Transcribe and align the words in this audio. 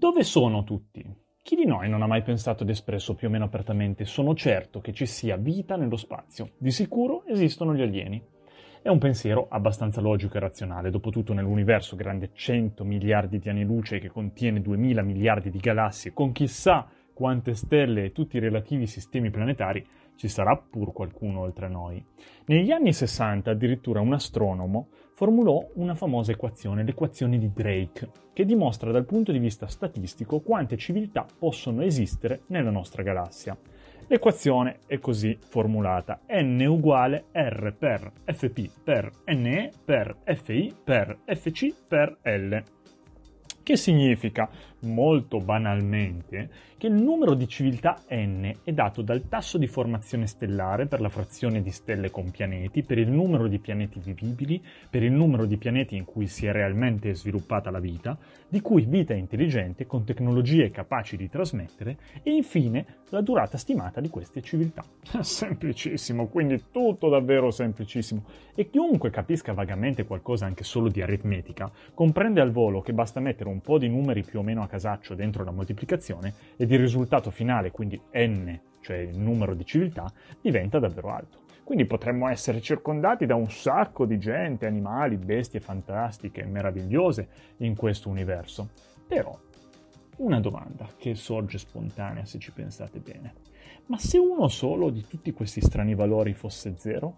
Dove 0.00 0.24
sono 0.24 0.64
tutti? 0.64 1.04
Chi 1.42 1.56
di 1.56 1.66
noi 1.66 1.90
non 1.90 2.00
ha 2.00 2.06
mai 2.06 2.22
pensato 2.22 2.62
ed 2.62 2.70
espresso 2.70 3.14
più 3.14 3.28
o 3.28 3.30
meno 3.30 3.44
apertamente 3.44 4.06
sono 4.06 4.34
certo 4.34 4.80
che 4.80 4.94
ci 4.94 5.04
sia 5.04 5.36
vita 5.36 5.76
nello 5.76 5.98
spazio? 5.98 6.52
Di 6.56 6.70
sicuro 6.70 7.26
esistono 7.26 7.74
gli 7.74 7.82
alieni. 7.82 8.18
È 8.80 8.88
un 8.88 8.96
pensiero 8.96 9.48
abbastanza 9.50 10.00
logico 10.00 10.38
e 10.38 10.40
razionale, 10.40 10.88
dopotutto 10.88 11.34
nell'universo 11.34 11.96
grande 11.96 12.30
100 12.32 12.82
miliardi 12.82 13.38
di 13.38 13.50
anni 13.50 13.62
luce 13.62 13.98
che 13.98 14.08
contiene 14.08 14.62
2000 14.62 15.02
miliardi 15.02 15.50
di 15.50 15.58
galassie 15.58 16.14
con 16.14 16.32
chissà 16.32 16.88
quante 17.12 17.52
stelle 17.52 18.04
e 18.04 18.12
tutti 18.12 18.38
i 18.38 18.40
relativi 18.40 18.86
sistemi 18.86 19.28
planetari, 19.28 19.86
ci 20.16 20.28
sarà 20.28 20.56
pur 20.56 20.94
qualcuno 20.94 21.40
oltre 21.40 21.66
a 21.66 21.68
noi. 21.68 22.02
Negli 22.46 22.70
anni 22.70 22.94
60 22.94 23.50
addirittura 23.50 24.00
un 24.00 24.14
astronomo 24.14 24.88
formulò 25.20 25.62
una 25.74 25.94
famosa 25.94 26.32
equazione, 26.32 26.82
l'equazione 26.82 27.36
di 27.36 27.52
Drake, 27.52 28.08
che 28.32 28.46
dimostra 28.46 28.90
dal 28.90 29.04
punto 29.04 29.32
di 29.32 29.38
vista 29.38 29.66
statistico 29.66 30.40
quante 30.40 30.78
civiltà 30.78 31.26
possono 31.38 31.82
esistere 31.82 32.44
nella 32.46 32.70
nostra 32.70 33.02
galassia. 33.02 33.54
L'equazione 34.06 34.78
è 34.86 34.98
così 34.98 35.36
formulata: 35.38 36.20
n 36.26 36.64
uguale 36.66 37.26
r 37.32 37.74
per 37.78 38.10
fp 38.24 38.70
per 38.82 39.10
ne 39.26 39.70
per 39.84 40.16
fi 40.36 40.74
per 40.82 41.18
fc 41.26 41.74
per 41.86 42.16
l. 42.22 42.56
Che 43.62 43.76
significa, 43.76 44.48
molto 44.80 45.38
banalmente, 45.38 46.48
che 46.76 46.86
il 46.86 46.94
numero 46.94 47.34
di 47.34 47.46
civiltà 47.46 48.00
n 48.10 48.50
è 48.64 48.72
dato 48.72 49.02
dal 49.02 49.28
tasso 49.28 49.58
di 49.58 49.66
formazione 49.66 50.26
stellare 50.26 50.86
per 50.86 51.00
la 51.00 51.08
frazione 51.08 51.60
di 51.60 51.70
stelle 51.70 52.10
con 52.10 52.30
pianeti, 52.30 52.82
per 52.82 52.98
il 52.98 53.10
numero 53.10 53.48
di 53.48 53.58
pianeti 53.58 54.00
vivibili, 54.02 54.62
per 54.88 55.02
il 55.02 55.12
numero 55.12 55.44
di 55.44 55.58
pianeti 55.58 55.96
in 55.96 56.04
cui 56.04 56.26
si 56.26 56.46
è 56.46 56.52
realmente 56.52 57.14
sviluppata 57.14 57.70
la 57.70 57.80
vita, 57.80 58.16
di 58.48 58.60
cui 58.60 58.86
vita 58.86 59.12
intelligente 59.12 59.86
con 59.86 60.04
tecnologie 60.04 60.70
capaci 60.70 61.16
di 61.16 61.28
trasmettere, 61.28 61.98
e 62.22 62.32
infine 62.32 62.98
la 63.10 63.20
durata 63.20 63.58
stimata 63.58 64.00
di 64.00 64.08
queste 64.08 64.40
civiltà. 64.40 64.82
Semplicissimo, 65.20 66.28
quindi 66.28 66.64
tutto 66.70 67.08
davvero 67.08 67.50
semplicissimo. 67.50 68.24
E 68.54 68.70
chiunque 68.70 69.10
capisca 69.10 69.52
vagamente 69.52 70.04
qualcosa 70.04 70.46
anche 70.46 70.64
solo 70.64 70.88
di 70.88 71.02
aritmetica, 71.02 71.70
comprende 71.92 72.40
al 72.40 72.50
volo 72.50 72.80
che 72.80 72.92
basta 72.92 73.20
mettere 73.20 73.50
un 73.50 73.60
po' 73.60 73.78
di 73.78 73.88
numeri 73.88 74.22
più 74.22 74.38
o 74.38 74.42
meno 74.42 74.62
a 74.62 74.68
casaccio 74.70 75.14
dentro 75.14 75.44
la 75.44 75.50
moltiplicazione 75.50 76.32
e 76.56 76.64
il 76.64 76.78
risultato 76.78 77.30
finale, 77.30 77.70
quindi 77.70 78.00
n, 78.12 78.58
cioè 78.80 78.98
il 78.98 79.18
numero 79.18 79.54
di 79.54 79.66
civiltà, 79.66 80.10
diventa 80.40 80.78
davvero 80.78 81.10
alto. 81.10 81.38
Quindi 81.64 81.86
potremmo 81.86 82.28
essere 82.28 82.60
circondati 82.60 83.26
da 83.26 83.34
un 83.34 83.50
sacco 83.50 84.06
di 84.06 84.18
gente, 84.18 84.66
animali, 84.66 85.16
bestie 85.16 85.60
fantastiche, 85.60 86.44
meravigliose 86.44 87.28
in 87.58 87.76
questo 87.76 88.08
universo. 88.08 88.70
Però, 89.06 89.38
una 90.16 90.40
domanda 90.40 90.88
che 90.96 91.14
sorge 91.14 91.58
spontanea 91.58 92.24
se 92.24 92.38
ci 92.38 92.52
pensate 92.52 92.98
bene. 92.98 93.34
Ma 93.86 93.98
se 93.98 94.18
uno 94.18 94.48
solo 94.48 94.90
di 94.90 95.06
tutti 95.06 95.32
questi 95.32 95.60
strani 95.60 95.94
valori 95.94 96.32
fosse 96.32 96.74
zero? 96.76 97.14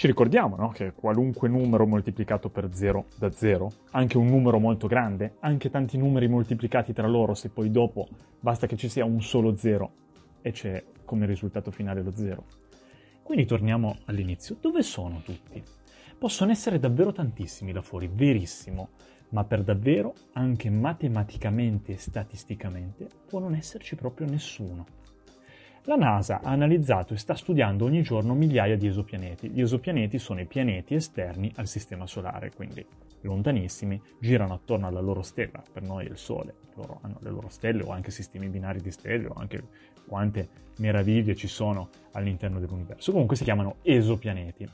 Ci 0.00 0.06
ricordiamo 0.06 0.56
no? 0.56 0.70
che 0.70 0.94
qualunque 0.94 1.50
numero 1.50 1.86
moltiplicato 1.86 2.48
per 2.48 2.70
0 2.72 3.04
da 3.18 3.30
0, 3.30 3.70
anche 3.90 4.16
un 4.16 4.28
numero 4.28 4.58
molto 4.58 4.86
grande, 4.86 5.34
anche 5.40 5.68
tanti 5.68 5.98
numeri 5.98 6.26
moltiplicati 6.26 6.94
tra 6.94 7.06
loro, 7.06 7.34
se 7.34 7.50
poi 7.50 7.70
dopo 7.70 8.08
basta 8.40 8.66
che 8.66 8.78
ci 8.78 8.88
sia 8.88 9.04
un 9.04 9.20
solo 9.20 9.58
0 9.58 9.92
e 10.40 10.52
c'è 10.52 10.82
come 11.04 11.26
risultato 11.26 11.70
finale 11.70 12.00
lo 12.00 12.16
0. 12.16 12.44
Quindi 13.22 13.44
torniamo 13.44 13.98
all'inizio. 14.06 14.56
Dove 14.58 14.82
sono 14.82 15.20
tutti? 15.22 15.62
Possono 16.16 16.50
essere 16.50 16.78
davvero 16.78 17.12
tantissimi 17.12 17.70
là 17.70 17.82
fuori, 17.82 18.08
verissimo, 18.10 18.92
ma 19.32 19.44
per 19.44 19.62
davvero, 19.62 20.14
anche 20.32 20.70
matematicamente 20.70 21.92
e 21.92 21.98
statisticamente, 21.98 23.06
può 23.28 23.38
non 23.38 23.54
esserci 23.54 23.96
proprio 23.96 24.26
nessuno. 24.26 24.86
La 25.90 25.96
NASA 25.96 26.40
ha 26.40 26.50
analizzato 26.52 27.14
e 27.14 27.16
sta 27.16 27.34
studiando 27.34 27.84
ogni 27.84 28.02
giorno 28.02 28.32
migliaia 28.32 28.76
di 28.76 28.86
esopianeti. 28.86 29.50
Gli 29.50 29.60
esopianeti 29.60 30.20
sono 30.20 30.40
i 30.40 30.46
pianeti 30.46 30.94
esterni 30.94 31.50
al 31.56 31.66
Sistema 31.66 32.06
Solare, 32.06 32.52
quindi 32.54 32.86
lontanissimi, 33.22 34.00
girano 34.20 34.54
attorno 34.54 34.86
alla 34.86 35.00
loro 35.00 35.22
stella, 35.22 35.60
per 35.72 35.82
noi 35.82 36.06
è 36.06 36.08
il 36.08 36.16
Sole, 36.16 36.54
loro 36.76 37.00
hanno 37.02 37.18
le 37.22 37.30
loro 37.30 37.48
stelle 37.48 37.82
o 37.82 37.90
anche 37.90 38.12
sistemi 38.12 38.46
binari 38.46 38.80
di 38.80 38.92
stelle 38.92 39.26
o 39.26 39.32
anche 39.32 39.64
quante 40.06 40.48
meraviglie 40.78 41.34
ci 41.34 41.48
sono 41.48 41.88
all'interno 42.12 42.60
dell'universo. 42.60 43.10
Comunque 43.10 43.34
si 43.34 43.42
chiamano 43.42 43.78
esopianeti. 43.82 44.68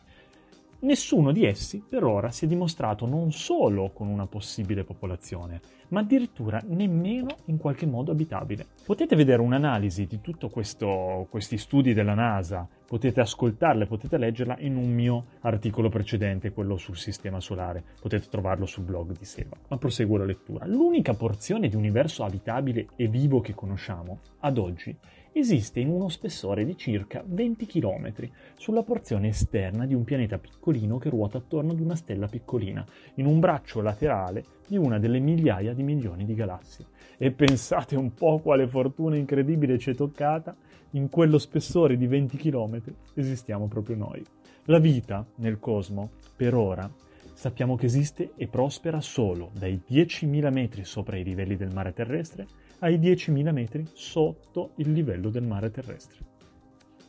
Nessuno 0.78 1.32
di 1.32 1.44
essi 1.44 1.82
per 1.88 2.04
ora 2.04 2.30
si 2.30 2.44
è 2.44 2.48
dimostrato 2.48 3.06
non 3.06 3.32
solo 3.32 3.90
con 3.92 4.08
una 4.08 4.26
possibile 4.26 4.84
popolazione, 4.84 5.60
ma 5.88 6.00
addirittura 6.00 6.62
nemmeno 6.66 7.28
in 7.46 7.56
qualche 7.56 7.86
modo 7.86 8.12
abitabile. 8.12 8.66
Potete 8.84 9.16
vedere 9.16 9.40
un'analisi 9.40 10.06
di 10.06 10.20
tutti 10.20 10.48
questi 10.50 11.56
studi 11.56 11.94
della 11.94 12.14
NASA, 12.14 12.68
potete 12.86 13.20
ascoltarle, 13.20 13.86
potete 13.86 14.18
leggerla 14.18 14.58
in 14.60 14.76
un 14.76 14.92
mio 14.92 15.24
articolo 15.40 15.88
precedente, 15.88 16.52
quello 16.52 16.76
sul 16.76 16.98
Sistema 16.98 17.40
Solare, 17.40 17.82
potete 17.98 18.28
trovarlo 18.28 18.66
sul 18.66 18.84
blog 18.84 19.16
di 19.16 19.24
Seva. 19.24 19.56
Ma 19.68 19.78
proseguo 19.78 20.18
la 20.18 20.26
lettura. 20.26 20.66
L'unica 20.66 21.14
porzione 21.14 21.68
di 21.68 21.76
universo 21.76 22.22
abitabile 22.22 22.88
e 22.96 23.08
vivo 23.08 23.40
che 23.40 23.54
conosciamo, 23.54 24.18
ad 24.40 24.58
oggi, 24.58 24.94
esiste 25.38 25.80
in 25.80 25.90
uno 25.90 26.08
spessore 26.08 26.64
di 26.64 26.76
circa 26.76 27.22
20 27.26 27.66
km 27.66 28.12
sulla 28.56 28.82
porzione 28.82 29.28
esterna 29.28 29.84
di 29.84 29.92
un 29.92 30.02
pianeta 30.02 30.38
piccolino 30.38 30.96
che 30.96 31.10
ruota 31.10 31.38
attorno 31.38 31.72
ad 31.72 31.80
una 31.80 31.94
stella 31.94 32.26
piccolina, 32.26 32.84
in 33.16 33.26
un 33.26 33.38
braccio 33.38 33.82
laterale 33.82 34.44
di 34.66 34.78
una 34.78 34.98
delle 34.98 35.18
migliaia 35.18 35.74
di 35.74 35.82
milioni 35.82 36.24
di 36.24 36.34
galassie. 36.34 36.86
E 37.18 37.32
pensate 37.32 37.96
un 37.96 38.14
po' 38.14 38.38
quale 38.38 38.66
fortuna 38.66 39.16
incredibile 39.16 39.78
ci 39.78 39.90
è 39.90 39.94
toccata, 39.94 40.56
in 40.90 41.10
quello 41.10 41.38
spessore 41.38 41.98
di 41.98 42.06
20 42.06 42.36
km 42.38 42.80
esistiamo 43.14 43.66
proprio 43.66 43.96
noi. 43.96 44.24
La 44.64 44.78
vita 44.78 45.26
nel 45.36 45.58
cosmo, 45.58 46.10
per 46.34 46.54
ora, 46.54 46.90
sappiamo 47.36 47.76
che 47.76 47.84
esiste 47.84 48.32
e 48.34 48.48
prospera 48.48 49.02
solo 49.02 49.50
dai 49.52 49.82
10.000 49.86 50.50
metri 50.50 50.84
sopra 50.86 51.18
i 51.18 51.22
livelli 51.22 51.54
del 51.54 51.70
mare 51.70 51.92
terrestre 51.92 52.46
ai 52.78 52.98
10.000 52.98 53.52
metri 53.52 53.86
sotto 53.92 54.72
il 54.76 54.90
livello 54.90 55.28
del 55.28 55.42
mare 55.42 55.70
terrestre. 55.70 56.16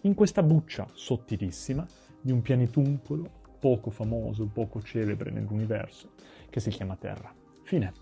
In 0.01 0.13
questa 0.13 0.43
buccia 0.43 0.85
sottilissima 0.91 1.87
di 2.19 2.33
un 2.33 2.41
pianetuncolo 2.41 3.45
poco 3.57 3.89
famoso, 3.89 4.47
poco 4.47 4.81
celebre 4.81 5.31
nell'universo, 5.31 6.11
che 6.49 6.59
si 6.59 6.71
chiama 6.71 6.97
Terra. 6.97 7.33
Fine. 7.63 7.93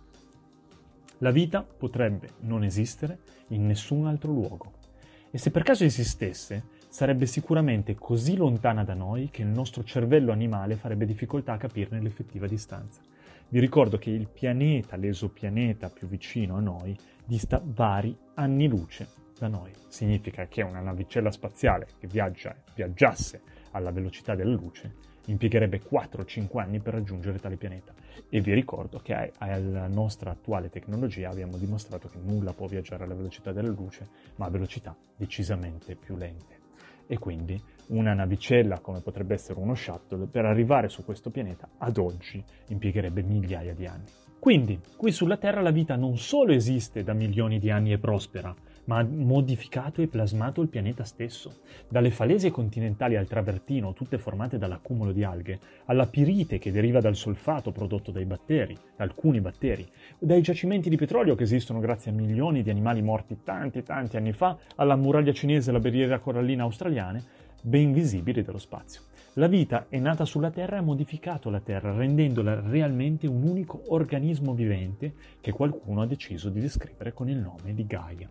La 1.20 1.30
vita 1.30 1.62
potrebbe 1.62 2.30
non 2.40 2.64
esistere 2.64 3.20
in 3.50 3.68
nessun 3.68 4.08
altro 4.08 4.32
luogo. 4.32 4.74
E 5.30 5.38
se 5.38 5.52
per 5.52 5.62
caso 5.62 5.84
esistesse, 5.84 6.70
sarebbe 6.96 7.26
sicuramente 7.26 7.94
così 7.96 8.38
lontana 8.38 8.86
da 8.86 8.94
noi 8.94 9.28
che 9.30 9.42
il 9.42 9.50
nostro 9.50 9.84
cervello 9.84 10.32
animale 10.32 10.78
farebbe 10.78 11.06
difficoltà 11.06 11.52
a 11.52 11.58
capirne 11.58 12.00
l'effettiva 12.00 12.48
distanza. 12.48 13.02
Vi 13.50 13.60
ricordo 13.60 13.98
che 13.98 14.12
il 14.12 14.30
pianeta, 14.30 14.96
l'esopianeta 14.96 15.90
più 15.90 16.08
vicino 16.08 16.56
a 16.56 16.62
noi, 16.62 16.98
dista 17.26 17.62
vari 17.62 18.18
anni 18.36 18.70
luce 18.70 19.10
da 19.38 19.50
noi. 19.50 19.74
Significa 19.90 20.48
che 20.48 20.62
una 20.62 20.80
navicella 20.80 21.32
spaziale 21.32 21.88
che 22.00 22.08
viaggia, 22.08 22.56
viaggiasse 22.74 23.42
alla 23.72 23.92
velocità 23.92 24.34
della 24.34 24.56
luce 24.56 24.94
impiegherebbe 25.26 25.82
4-5 25.82 26.60
anni 26.60 26.80
per 26.80 26.94
raggiungere 26.94 27.40
tale 27.40 27.58
pianeta. 27.58 27.94
E 28.30 28.40
vi 28.40 28.54
ricordo 28.54 29.00
che 29.00 29.34
alla 29.40 29.88
nostra 29.88 30.32
attuale 30.32 30.70
tecnologia 30.70 31.30
abbiamo 31.30 31.58
dimostrato 31.58 32.08
che 32.08 32.20
nulla 32.24 32.54
può 32.54 32.68
viaggiare 32.68 33.04
alla 33.04 33.16
velocità 33.16 33.52
della 33.52 33.68
luce, 33.68 34.08
ma 34.38 34.46
a 34.46 34.50
velocità 34.50 34.96
decisamente 35.18 35.98
più 35.98 36.16
lente. 36.16 36.64
E 37.08 37.18
quindi 37.18 37.62
una 37.88 38.14
navicella, 38.14 38.80
come 38.80 39.02
potrebbe 39.02 39.36
essere 39.36 39.60
uno 39.60 39.76
shuttle, 39.76 40.26
per 40.26 40.46
arrivare 40.46 40.90
su 40.90 41.04
questo 41.06 41.30
pianeta 41.30 41.70
ad 41.78 41.98
oggi 41.98 42.44
impiegherebbe 42.70 43.22
migliaia 43.22 43.74
di 43.74 43.86
anni. 43.86 44.06
Quindi, 44.40 44.80
qui 44.96 45.12
sulla 45.12 45.38
Terra 45.38 45.62
la 45.62 45.72
vita 45.72 45.96
non 45.96 46.18
solo 46.18 46.54
esiste 46.54 47.04
da 47.04 47.14
milioni 47.14 47.58
di 47.60 47.72
anni 47.72 47.92
e 47.92 47.98
prospera, 47.98 48.54
ma 48.86 48.98
ha 48.98 49.04
modificato 49.04 50.02
e 50.02 50.08
plasmato 50.08 50.62
il 50.62 50.68
pianeta 50.68 51.04
stesso. 51.04 51.62
Dalle 51.88 52.12
falesie 52.12 52.52
continentali 52.52 53.16
al 53.16 53.28
travertino, 53.28 53.94
tutte 53.94 54.18
formate 54.18 54.58
dall'accumulo 54.58 55.12
di 55.12 55.24
alghe, 55.24 55.60
alla 55.86 56.08
pirite 56.08 56.58
che 56.58 56.72
deriva 56.72 57.00
dal 57.00 57.16
solfato 57.16 57.72
prodotto 57.72 58.12
dai 58.12 58.26
batteri, 58.26 58.78
da 58.96 59.04
alcuni 59.04 59.42
batteri, 59.42 59.88
dai 60.18 60.42
giacimenti 60.42 60.90
di 60.90 60.98
petrolio 60.98 61.36
che 61.36 61.44
esistono 61.44 61.80
grazie 61.80 62.12
a 62.12 62.14
milioni 62.14 62.64
di 62.64 62.70
animali 62.70 63.02
morti 63.02 63.40
tanti 63.44 63.84
tanti 63.84 64.18
anni 64.18 64.34
fa, 64.34 64.58
alla 64.76 64.96
muraglia 64.96 65.34
cinese 65.34 65.68
e 65.68 65.74
alla 65.74 65.82
barriera 65.82 66.20
corallina 66.20 66.64
australiane, 66.64 67.24
ben 67.62 67.94
visibili 67.94 68.44
dallo 68.44 68.60
spazio. 68.60 69.02
La 69.38 69.48
vita 69.48 69.88
è 69.90 70.00
nata 70.00 70.24
sulla 70.24 70.50
Terra 70.50 70.78
e 70.78 70.80
ha 70.80 70.82
modificato 70.82 71.50
la 71.50 71.60
Terra, 71.60 71.94
rendendola 71.94 72.62
realmente 72.62 73.28
un 73.28 73.44
unico 73.44 73.82
organismo 73.88 74.54
vivente 74.54 75.14
che 75.42 75.52
qualcuno 75.52 76.02
ha 76.02 76.08
deciso 76.08 76.50
di 76.50 76.62
descrivere 76.62 77.12
con 77.12 77.28
il 77.28 77.38
nome 77.38 77.74
di 77.74 77.86
Gaia. 77.86 78.30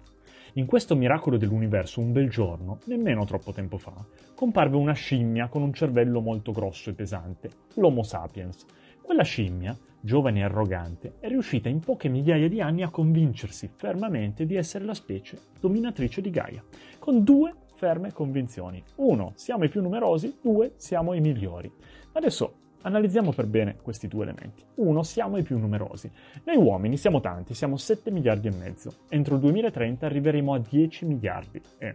In 0.56 0.66
questo 0.66 0.94
miracolo 0.94 1.36
dell'universo, 1.36 2.00
un 2.00 2.12
bel 2.12 2.30
giorno, 2.30 2.78
nemmeno 2.84 3.24
troppo 3.24 3.50
tempo 3.50 3.76
fa, 3.76 3.92
comparve 4.36 4.76
una 4.76 4.92
scimmia 4.92 5.48
con 5.48 5.62
un 5.62 5.72
cervello 5.72 6.20
molto 6.20 6.52
grosso 6.52 6.90
e 6.90 6.92
pesante, 6.92 7.50
l'Homo 7.74 8.04
sapiens. 8.04 8.64
Quella 9.02 9.24
scimmia, 9.24 9.76
giovane 10.00 10.38
e 10.38 10.42
arrogante, 10.44 11.14
è 11.18 11.26
riuscita 11.26 11.68
in 11.68 11.80
poche 11.80 12.08
migliaia 12.08 12.48
di 12.48 12.60
anni 12.60 12.84
a 12.84 12.90
convincersi 12.90 13.68
fermamente 13.74 14.46
di 14.46 14.54
essere 14.54 14.84
la 14.84 14.94
specie 14.94 15.40
dominatrice 15.58 16.20
di 16.20 16.30
Gaia, 16.30 16.62
con 17.00 17.24
due 17.24 17.52
ferme 17.74 18.12
convinzioni. 18.12 18.80
Uno, 18.98 19.32
siamo 19.34 19.64
i 19.64 19.68
più 19.68 19.82
numerosi, 19.82 20.38
due, 20.40 20.74
siamo 20.76 21.14
i 21.14 21.20
migliori. 21.20 21.68
Adesso 22.12 22.58
Analizziamo 22.86 23.32
per 23.32 23.46
bene 23.46 23.76
questi 23.80 24.08
due 24.08 24.24
elementi. 24.24 24.62
Uno, 24.74 25.02
siamo 25.02 25.38
i 25.38 25.42
più 25.42 25.58
numerosi. 25.58 26.10
Noi 26.44 26.56
uomini 26.56 26.98
siamo 26.98 27.20
tanti, 27.20 27.54
siamo 27.54 27.78
7 27.78 28.10
miliardi 28.10 28.48
e 28.48 28.50
mezzo. 28.50 28.92
Entro 29.08 29.36
il 29.36 29.40
2030 29.40 30.04
arriveremo 30.04 30.52
a 30.52 30.58
10 30.58 31.06
miliardi. 31.06 31.62
È 31.78 31.94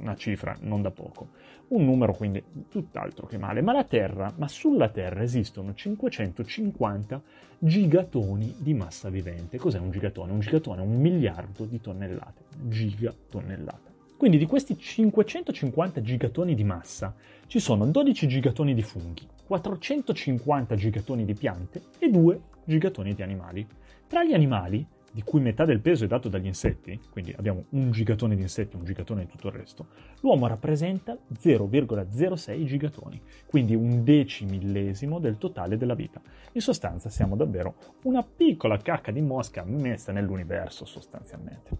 una 0.00 0.14
cifra 0.16 0.54
non 0.60 0.82
da 0.82 0.90
poco. 0.90 1.28
Un 1.68 1.84
numero 1.86 2.12
quindi 2.12 2.42
tutt'altro 2.68 3.26
che 3.26 3.38
male. 3.38 3.62
Ma 3.62 3.72
la 3.72 3.84
Terra, 3.84 4.30
ma 4.36 4.46
sulla 4.46 4.90
Terra 4.90 5.22
esistono 5.22 5.72
550 5.72 7.22
gigatoni 7.58 8.56
di 8.58 8.74
massa 8.74 9.08
vivente. 9.08 9.56
Cos'è 9.56 9.78
un 9.78 9.90
gigatone? 9.90 10.32
Un 10.32 10.40
gigatone 10.40 10.82
è 10.82 10.84
un 10.84 11.00
miliardo 11.00 11.64
di 11.64 11.80
tonnellate. 11.80 12.42
Gigatonnellate. 12.68 13.90
Quindi 14.20 14.36
di 14.36 14.44
questi 14.44 14.76
550 14.76 16.02
gigatoni 16.02 16.54
di 16.54 16.62
massa 16.62 17.14
ci 17.46 17.58
sono 17.58 17.86
12 17.86 18.28
gigatoni 18.28 18.74
di 18.74 18.82
funghi, 18.82 19.26
450 19.46 20.74
gigatoni 20.74 21.24
di 21.24 21.32
piante 21.32 21.84
e 21.98 22.10
2 22.10 22.40
gigatoni 22.62 23.14
di 23.14 23.22
animali. 23.22 23.66
Tra 24.06 24.22
gli 24.22 24.34
animali, 24.34 24.86
di 25.10 25.22
cui 25.22 25.40
metà 25.40 25.64
del 25.64 25.80
peso 25.80 26.04
è 26.04 26.06
dato 26.06 26.28
dagli 26.28 26.44
insetti, 26.44 27.00
quindi 27.10 27.32
abbiamo 27.34 27.64
un 27.70 27.92
gigatone 27.92 28.36
di 28.36 28.42
insetti 28.42 28.76
e 28.76 28.78
un 28.78 28.84
gigatone 28.84 29.24
di 29.24 29.30
tutto 29.30 29.46
il 29.46 29.54
resto, 29.54 29.86
l'uomo 30.20 30.46
rappresenta 30.46 31.16
0,06 31.40 32.64
gigatoni, 32.64 33.22
quindi 33.46 33.74
un 33.74 34.04
decimillesimo 34.04 35.18
del 35.18 35.38
totale 35.38 35.78
della 35.78 35.94
vita. 35.94 36.20
In 36.52 36.60
sostanza 36.60 37.08
siamo 37.08 37.36
davvero 37.36 37.74
una 38.02 38.22
piccola 38.22 38.76
cacca 38.76 39.12
di 39.12 39.22
mosca 39.22 39.64
messa 39.64 40.12
nell'universo 40.12 40.84
sostanzialmente. 40.84 41.78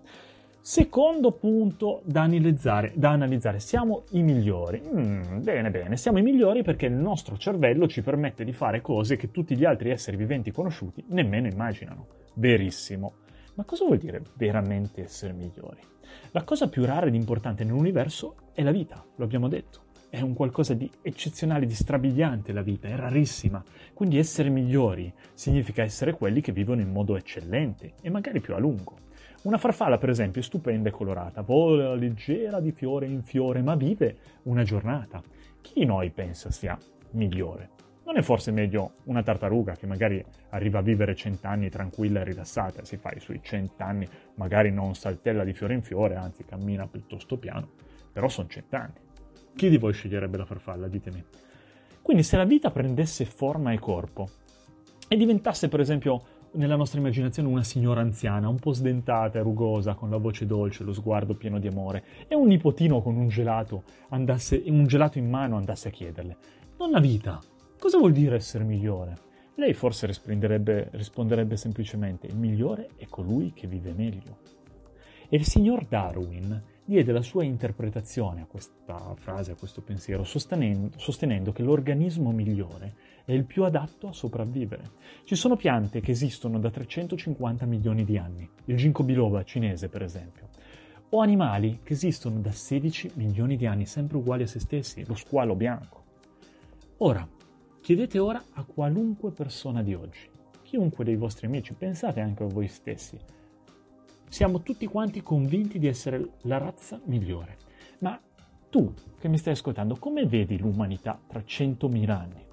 Secondo 0.62 1.33
punto 1.33 2.03
da 2.05 2.21
analizzare, 2.23 2.93
da 2.95 3.11
analizzare. 3.11 3.61
siamo 3.61 4.05
i 4.11 4.23
migliori. 4.23 4.83
Mm, 4.87 5.43
bene, 5.43 5.71
bene, 5.71 5.97
siamo 5.97 6.19
i 6.19 6.23
migliori 6.23 6.62
perché 6.62 6.85
il 6.85 6.93
nostro 6.93 7.39
cervello 7.39 7.89
ci 7.89 8.03
permette 8.03 8.45
di 8.45 8.53
fare 8.53 8.83
cose 8.83 9.17
che 9.17 9.31
tutti 9.31 9.57
gli 9.57 9.65
altri 9.65 9.89
esseri 9.91 10.19
viventi 10.19 10.53
conosciuti 10.53 11.03
nemmeno 11.09 11.47
immaginano. 11.47 12.07
Verissimo. 12.35 13.15
Ma 13.55 13.65
cosa 13.65 13.87
vuol 13.87 13.97
dire 13.97 14.23
veramente 14.35 15.03
essere 15.03 15.33
migliori? 15.33 15.81
La 16.33 16.43
cosa 16.45 16.69
più 16.69 16.85
rara 16.85 17.06
ed 17.06 17.15
importante 17.15 17.65
nell'universo 17.65 18.51
è 18.53 18.63
la 18.63 18.71
vita, 18.71 19.03
lo 19.17 19.25
abbiamo 19.25 19.49
detto. 19.49 19.89
È 20.11 20.21
un 20.21 20.35
qualcosa 20.35 20.75
di 20.75 20.91
eccezionale, 21.01 21.65
di 21.65 21.75
strabiliante 21.75 22.53
la 22.53 22.63
vita, 22.63 22.87
è 22.87 22.97
rarissima. 22.97 23.65
Quindi 23.95 24.19
essere 24.19 24.51
migliori 24.51 25.11
significa 25.33 25.83
essere 25.83 26.13
quelli 26.13 26.43
che 26.43 26.53
vivono 26.53 26.83
in 26.83 26.91
modo 26.91 27.17
eccellente 27.17 27.95
e 28.03 28.11
magari 28.11 28.41
più 28.41 28.55
a 28.55 28.59
lungo. 28.59 29.09
Una 29.43 29.57
farfalla, 29.57 29.97
per 29.97 30.11
esempio, 30.11 30.43
è 30.43 30.45
stupenda 30.45 30.91
e 30.91 30.93
colorata, 30.93 31.41
vola 31.41 31.95
leggera 31.95 32.61
di 32.61 32.73
fiore 32.73 33.07
in 33.07 33.23
fiore, 33.23 33.63
ma 33.63 33.75
vive 33.75 34.17
una 34.43 34.63
giornata. 34.65 35.23
Chi 35.63 35.73
di 35.77 35.87
noi 35.87 36.11
pensa 36.11 36.51
sia 36.51 36.79
migliore? 37.13 37.71
Non 38.05 38.19
è 38.19 38.23
forse 38.23 38.51
meglio 38.51 38.97
una 39.05 39.23
tartaruga 39.23 39.77
che 39.77 39.87
magari 39.87 40.23
arriva 40.51 40.81
a 40.81 40.83
vivere 40.83 41.15
cent'anni 41.15 41.71
tranquilla 41.71 42.21
e 42.21 42.25
rilassata, 42.25 42.85
si 42.85 42.99
fa 42.99 43.13
i 43.13 43.21
suoi 43.21 43.41
cent'anni, 43.43 44.07
magari 44.35 44.71
non 44.71 44.95
saltella 44.95 45.43
di 45.43 45.55
fiore 45.55 45.73
in 45.73 45.83
fiore, 45.83 46.17
anzi 46.17 46.45
cammina 46.45 46.87
piuttosto 46.87 47.39
piano, 47.39 47.71
però 48.13 48.29
sono 48.29 48.49
cent'anni. 48.49 48.93
Chi 49.57 49.71
di 49.71 49.79
voi 49.79 49.95
sceglierebbe 49.95 50.37
la 50.37 50.45
farfalla? 50.45 50.87
Ditemi. 50.87 51.25
Quindi 52.03 52.25
se 52.25 52.37
la 52.37 52.45
vita 52.45 52.71
prendesse 52.71 53.25
forma 53.25 53.73
e 53.73 53.79
corpo 53.79 54.29
e 55.09 55.17
diventasse 55.17 55.69
per 55.69 55.81
esempio 55.81 56.23
nella 56.52 56.76
nostra 56.76 56.99
immaginazione 56.99 57.49
una 57.49 57.62
signora 57.62 58.00
anziana, 58.00 58.49
un 58.49 58.58
po' 58.58 58.73
sdentata 58.73 59.38
e 59.38 59.43
rugosa, 59.43 59.94
con 59.94 60.11
la 60.11 60.17
voce 60.17 60.47
dolce, 60.47 60.85
lo 60.85 60.93
sguardo 60.93 61.35
pieno 61.35 61.58
di 61.58 61.69
amore, 61.69 62.05
e 62.26 62.35
un 62.35 62.47
nipotino 62.47 63.00
con 63.02 63.17
un 63.17 63.29
gelato, 63.29 63.85
andasse, 64.08 64.62
un 64.67 64.87
gelato 64.87 65.19
in 65.19 65.29
mano 65.29 65.56
andasse 65.56 65.88
a 65.88 65.91
chiederle: 65.91 66.37
Nonna 66.79 66.99
Vita, 66.99 67.38
cosa 67.79 67.99
vuol 67.99 68.12
dire 68.12 68.37
essere 68.37 68.64
migliore? 68.64 69.29
Lei 69.55 69.75
forse 69.75 70.06
risponderebbe, 70.06 70.88
risponderebbe 70.93 71.56
semplicemente: 71.56 72.26
Il 72.26 72.37
migliore 72.37 72.91
è 72.96 73.06
colui 73.06 73.53
che 73.53 73.67
vive 73.67 73.93
meglio. 73.93 74.38
E 75.29 75.37
il 75.37 75.44
signor 75.44 75.85
Darwin 75.87 76.61
diede 76.91 77.13
la 77.13 77.23
sua 77.23 77.45
interpretazione 77.45 78.41
a 78.41 78.47
questa 78.47 79.15
frase, 79.15 79.53
a 79.53 79.55
questo 79.55 79.81
pensiero, 79.81 80.25
sostenendo, 80.25 80.91
sostenendo 80.97 81.53
che 81.53 81.63
l'organismo 81.63 82.33
migliore 82.33 82.97
è 83.25 83.31
il 83.31 83.45
più 83.45 83.63
adatto 83.63 84.09
a 84.09 84.13
sopravvivere. 84.13 84.91
Ci 85.23 85.37
sono 85.37 85.55
piante 85.55 86.01
che 86.01 86.11
esistono 86.11 86.59
da 86.59 86.69
350 86.69 87.65
milioni 87.65 88.03
di 88.03 88.19
anni, 88.19 88.51
il 88.65 88.77
ginkgo 88.77 89.05
biloba 89.05 89.45
cinese 89.45 89.89
per 89.89 90.03
esempio, 90.03 90.49
o 91.11 91.21
animali 91.21 91.79
che 91.85 91.93
esistono 91.93 92.41
da 92.41 92.51
16 92.51 93.13
milioni 93.15 93.55
di 93.56 93.67
anni, 93.67 93.87
sempre 93.87 94.17
uguali 94.17 94.43
a 94.43 94.49
se 94.49 94.59
stessi, 94.59 95.06
lo 95.06 95.15
squalo 95.15 95.55
bianco. 95.55 96.03
Ora, 96.97 97.25
chiedete 97.81 98.19
ora 98.19 98.43
a 98.55 98.65
qualunque 98.65 99.31
persona 99.31 99.85
di 99.85 99.94
oggi, 99.94 100.29
chiunque 100.65 101.05
dei 101.05 101.15
vostri 101.15 101.47
amici, 101.47 101.73
pensate 101.73 102.19
anche 102.19 102.43
a 102.43 102.49
voi 102.49 102.67
stessi, 102.67 103.17
siamo 104.31 104.63
tutti 104.63 104.87
quanti 104.87 105.22
convinti 105.22 105.79
di 105.79 105.89
essere 105.89 106.34
la 106.43 106.56
razza 106.56 107.01
migliore. 107.05 107.58
Ma 107.99 108.19
tu 108.70 108.94
che 109.19 109.29
mi 109.29 109.37
stai 109.37 109.53
ascoltando, 109.55 109.96
come 109.96 110.25
vedi 110.25 110.56
l'umanità 110.56 111.20
tra 111.27 111.41
100.000 111.41 112.10
anni? 112.10 112.46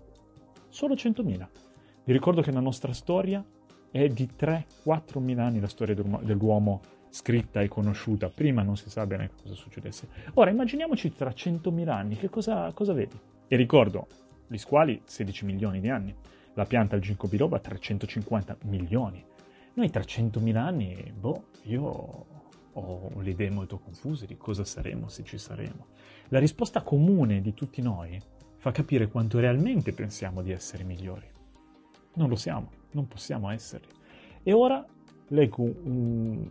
Solo 0.68 0.96
100.000. 0.96 1.48
Vi 2.04 2.12
ricordo 2.12 2.42
che 2.42 2.52
la 2.52 2.60
nostra 2.60 2.94
storia 2.94 3.46
è 3.92 4.08
di 4.10 4.28
3-4 4.38 5.20
mila 5.20 5.46
anni 5.46 5.60
la 5.60 5.68
storia 5.68 5.94
dell'uomo 5.94 6.82
scritta 7.10 7.62
e 7.62 7.68
conosciuta. 7.68 8.30
Prima 8.30 8.64
non 8.64 8.76
si 8.76 8.90
sa 8.90 9.06
bene 9.06 9.30
cosa 9.42 9.54
succedesse. 9.54 10.08
Ora 10.34 10.50
immaginiamoci 10.50 11.14
tra 11.14 11.30
100.000 11.30 11.90
anni, 11.90 12.16
che 12.16 12.30
cosa, 12.30 12.72
cosa 12.74 12.94
vedi? 12.94 13.18
E 13.48 13.56
ricordo, 13.56 14.08
gli 14.48 14.58
squali 14.58 15.00
16 15.06 15.46
milioni 15.46 15.80
di 15.80 15.90
anni, 15.90 16.14
la 16.56 16.66
pianta 16.66 16.96
il 16.96 17.04
ginkgo 17.04 17.28
biloba 17.28 17.60
350 17.60 18.58
milioni. 18.64 19.24
Noi 19.78 19.92
tra 19.92 20.02
100.000 20.02 20.56
anni, 20.56 21.14
boh, 21.16 21.50
io 21.66 22.26
ho 22.74 23.12
le 23.22 23.30
idee 23.30 23.52
molto 23.52 23.78
confuse 23.78 24.26
di 24.26 24.36
cosa 24.36 24.64
saremo 24.64 25.08
se 25.08 25.24
ci 25.24 25.38
saremo. 25.38 25.86
La 26.30 26.40
risposta 26.40 26.82
comune 26.82 27.42
di 27.42 27.54
tutti 27.54 27.80
noi 27.84 28.20
fa 28.56 28.72
capire 28.72 29.08
quanto 29.08 29.38
realmente 29.38 29.94
pensiamo 29.94 30.42
di 30.42 30.52
essere 30.52 30.84
migliori. 30.84 31.28
Non 32.16 32.28
lo 32.28 32.36
siamo, 32.36 32.72
non 32.94 33.08
possiamo 33.08 33.52
esserli. 33.52 33.94
E 34.42 34.52
ora 34.52 34.84
leggo 35.28 35.62
un, 35.62 36.50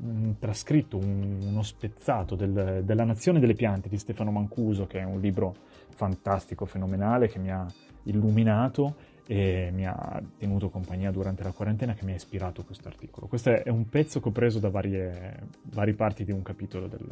un 0.00 0.34
trascritto, 0.40 0.96
un, 0.96 1.38
uno 1.40 1.62
spezzato 1.62 2.34
del, 2.34 2.82
della 2.84 3.04
Nazione 3.04 3.38
delle 3.38 3.54
piante 3.54 3.88
di 3.88 3.98
Stefano 3.98 4.32
Mancuso, 4.32 4.88
che 4.88 4.98
è 4.98 5.04
un 5.04 5.20
libro 5.20 5.54
fantastico, 5.90 6.64
fenomenale, 6.64 7.28
che 7.28 7.38
mi 7.38 7.52
ha 7.52 7.64
illuminato 8.02 8.96
e 9.30 9.68
mi 9.74 9.86
ha 9.86 10.22
tenuto 10.38 10.70
compagnia 10.70 11.10
durante 11.10 11.42
la 11.42 11.52
quarantena 11.52 11.92
che 11.92 12.02
mi 12.02 12.12
ha 12.12 12.14
ispirato 12.14 12.64
questo 12.64 12.88
articolo. 12.88 13.26
Questo 13.26 13.50
è 13.50 13.68
un 13.68 13.86
pezzo 13.90 14.20
che 14.20 14.28
ho 14.30 14.32
preso 14.32 14.58
da 14.58 14.70
varie, 14.70 15.48
varie 15.64 15.92
parti 15.92 16.24
di 16.24 16.32
un 16.32 16.40
capitolo 16.40 16.86
del, 16.86 17.06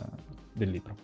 del 0.50 0.70
libro. 0.70 0.96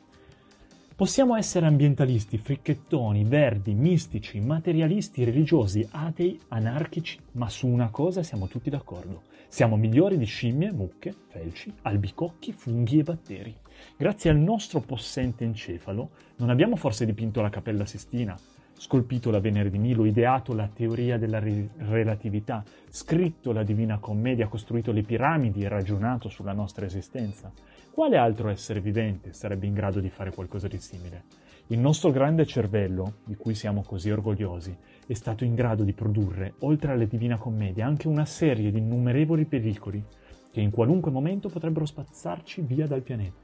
Possiamo 0.96 1.36
essere 1.36 1.66
ambientalisti, 1.66 2.38
fricchettoni, 2.38 3.24
verdi, 3.24 3.74
mistici, 3.74 4.40
materialisti, 4.40 5.22
religiosi, 5.24 5.86
atei, 5.90 6.40
anarchici, 6.48 7.18
ma 7.32 7.50
su 7.50 7.66
una 7.66 7.90
cosa 7.90 8.22
siamo 8.22 8.48
tutti 8.48 8.70
d'accordo. 8.70 9.24
Siamo 9.48 9.76
migliori 9.76 10.16
di 10.16 10.24
scimmie, 10.24 10.72
mucche, 10.72 11.14
felci, 11.28 11.70
albicocchi, 11.82 12.52
funghi 12.52 13.00
e 13.00 13.02
batteri. 13.02 13.54
Grazie 13.98 14.30
al 14.30 14.38
nostro 14.38 14.80
possente 14.80 15.44
encefalo 15.44 16.10
non 16.36 16.48
abbiamo 16.48 16.76
forse 16.76 17.04
dipinto 17.04 17.42
la 17.42 17.50
Cappella 17.50 17.84
Sistina, 17.84 18.38
scolpito 18.82 19.30
la 19.30 19.38
Venere 19.38 19.70
di 19.70 19.78
Milo, 19.78 20.04
ideato 20.04 20.54
la 20.54 20.66
teoria 20.66 21.16
della 21.16 21.38
re- 21.38 21.68
relatività, 21.76 22.64
scritto 22.88 23.52
la 23.52 23.62
Divina 23.62 24.00
Commedia, 24.00 24.48
costruito 24.48 24.90
le 24.90 25.02
piramidi 25.02 25.62
e 25.62 25.68
ragionato 25.68 26.28
sulla 26.28 26.52
nostra 26.52 26.84
esistenza. 26.84 27.52
Quale 27.92 28.16
altro 28.16 28.48
essere 28.48 28.80
vivente 28.80 29.34
sarebbe 29.34 29.66
in 29.66 29.72
grado 29.72 30.00
di 30.00 30.10
fare 30.10 30.32
qualcosa 30.32 30.66
di 30.66 30.78
simile? 30.78 31.22
Il 31.68 31.78
nostro 31.78 32.10
grande 32.10 32.44
cervello, 32.44 33.18
di 33.22 33.36
cui 33.36 33.54
siamo 33.54 33.84
così 33.86 34.10
orgogliosi, 34.10 34.76
è 35.06 35.14
stato 35.14 35.44
in 35.44 35.54
grado 35.54 35.84
di 35.84 35.92
produrre, 35.92 36.54
oltre 36.62 36.90
alla 36.90 37.04
Divina 37.04 37.36
Commedia, 37.36 37.86
anche 37.86 38.08
una 38.08 38.24
serie 38.24 38.72
di 38.72 38.78
innumerevoli 38.78 39.44
pericoli 39.44 40.04
che 40.50 40.60
in 40.60 40.70
qualunque 40.70 41.12
momento 41.12 41.48
potrebbero 41.48 41.86
spazzarci 41.86 42.62
via 42.62 42.88
dal 42.88 43.02
pianeta. 43.02 43.38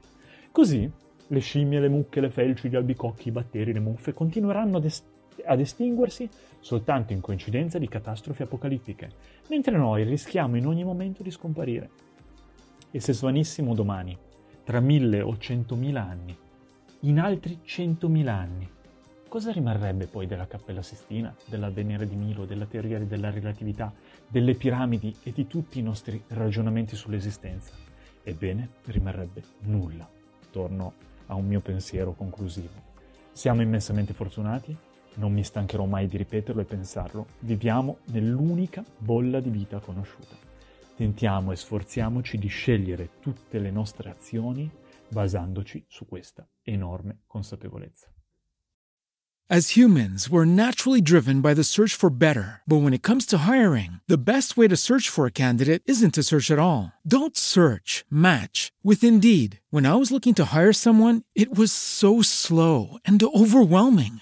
Così 0.51 0.91
le 1.27 1.39
scimmie, 1.39 1.79
le 1.79 1.87
mucche, 1.87 2.19
le 2.19 2.29
felci, 2.29 2.67
gli 2.67 2.75
albicocchi, 2.75 3.29
i 3.29 3.31
batteri, 3.31 3.71
le 3.71 3.79
muffe 3.79 4.13
continueranno 4.13 4.77
ad, 4.77 4.83
est- 4.83 5.17
ad 5.45 5.59
estinguersi 5.59 6.29
soltanto 6.59 7.13
in 7.13 7.21
coincidenza 7.21 7.77
di 7.77 7.87
catastrofi 7.87 8.43
apocalittiche, 8.43 9.11
mentre 9.47 9.77
noi 9.77 10.03
rischiamo 10.03 10.57
in 10.57 10.65
ogni 10.65 10.83
momento 10.83 11.23
di 11.23 11.31
scomparire. 11.31 11.89
E 12.91 12.99
se 12.99 13.13
svanissimo 13.13 13.73
domani, 13.73 14.17
tra 14.63 14.79
mille 14.79 15.21
o 15.21 15.37
centomila 15.37 16.03
anni, 16.03 16.37
in 17.01 17.19
altri 17.19 17.59
centomila 17.63 18.33
anni, 18.33 18.69
cosa 19.27 19.51
rimarrebbe 19.51 20.07
poi 20.07 20.27
della 20.27 20.47
Cappella 20.47 20.81
Sistina, 20.81 21.33
della 21.45 21.69
Venere 21.69 22.07
di 22.07 22.15
Milo, 22.15 22.45
della 22.45 22.65
teoria 22.65 22.99
della 22.99 23.29
relatività, 23.29 23.93
delle 24.27 24.55
piramidi 24.55 25.15
e 25.23 25.31
di 25.31 25.47
tutti 25.47 25.79
i 25.79 25.83
nostri 25.83 26.21
ragionamenti 26.27 26.95
sull'esistenza? 26.95 27.73
Ebbene, 28.23 28.69
rimarrebbe 28.85 29.43
nulla. 29.59 30.07
Torno 30.51 30.93
a 31.27 31.35
un 31.35 31.47
mio 31.47 31.61
pensiero 31.61 32.13
conclusivo. 32.13 32.87
Siamo 33.31 33.61
immensamente 33.61 34.13
fortunati, 34.13 34.75
non 35.19 35.33
mi 35.33 35.43
stancherò 35.43 35.85
mai 35.85 36.07
di 36.07 36.17
ripeterlo 36.17 36.61
e 36.61 36.65
pensarlo, 36.65 37.27
viviamo 37.39 37.99
nell'unica 38.05 38.83
bolla 38.97 39.39
di 39.39 39.49
vita 39.49 39.79
conosciuta. 39.79 40.35
Tentiamo 40.95 41.51
e 41.51 41.55
sforziamoci 41.55 42.37
di 42.37 42.47
scegliere 42.47 43.09
tutte 43.19 43.59
le 43.59 43.69
nostre 43.69 44.09
azioni 44.09 44.69
basandoci 45.09 45.85
su 45.87 46.05
questa 46.07 46.47
enorme 46.63 47.19
consapevolezza. 47.27 48.07
As 49.51 49.75
humans, 49.75 50.29
we're 50.29 50.45
naturally 50.45 51.01
driven 51.01 51.41
by 51.41 51.55
the 51.55 51.63
search 51.63 51.95
for 51.95 52.11
better. 52.11 52.61
But 52.67 52.83
when 52.83 52.93
it 52.93 53.01
comes 53.01 53.25
to 53.27 53.49
hiring, 53.49 53.99
the 54.07 54.23
best 54.23 54.55
way 54.55 54.67
to 54.67 54.77
search 54.77 55.09
for 55.09 55.25
a 55.25 55.31
candidate 55.31 55.81
isn't 55.87 56.13
to 56.13 56.23
search 56.23 56.51
at 56.51 56.59
all. 56.59 56.91
Don't 57.03 57.35
search, 57.35 58.05
match 58.11 58.71
with 58.83 59.03
Indeed. 59.03 59.59
When 59.71 59.87
I 59.87 59.95
was 59.95 60.11
looking 60.11 60.35
to 60.35 60.53
hire 60.53 60.71
someone, 60.71 61.23
it 61.33 61.57
was 61.57 61.71
so 61.71 62.21
slow 62.21 62.99
and 63.05 63.23
overwhelming. 63.23 64.21